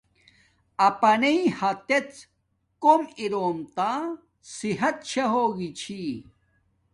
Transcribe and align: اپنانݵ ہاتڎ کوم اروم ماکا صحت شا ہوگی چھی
اپنانݵ 0.87 1.39
ہاتڎ 1.59 2.07
کوم 2.83 3.01
اروم 3.21 3.57
ماکا 3.75 3.91
صحت 4.55 4.97
شا 5.11 5.25
ہوگی 5.33 5.69
چھی 5.79 6.01